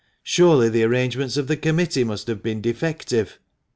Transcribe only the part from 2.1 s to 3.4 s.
have been defective."